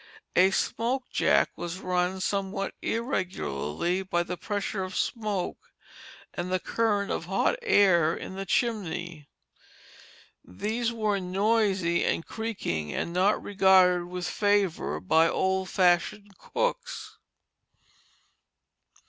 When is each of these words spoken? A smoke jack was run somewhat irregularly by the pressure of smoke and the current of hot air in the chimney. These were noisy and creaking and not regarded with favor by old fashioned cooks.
A 0.35 0.49
smoke 0.49 1.03
jack 1.11 1.51
was 1.55 1.77
run 1.77 2.21
somewhat 2.21 2.73
irregularly 2.81 4.01
by 4.01 4.23
the 4.23 4.35
pressure 4.35 4.83
of 4.83 4.95
smoke 4.95 5.59
and 6.33 6.51
the 6.51 6.59
current 6.59 7.11
of 7.11 7.25
hot 7.25 7.55
air 7.61 8.17
in 8.17 8.33
the 8.33 8.47
chimney. 8.47 9.29
These 10.43 10.91
were 10.91 11.19
noisy 11.19 12.03
and 12.03 12.25
creaking 12.25 12.91
and 12.91 13.13
not 13.13 13.43
regarded 13.43 14.05
with 14.07 14.27
favor 14.27 14.99
by 14.99 15.27
old 15.29 15.69
fashioned 15.69 16.35
cooks. 16.39 17.19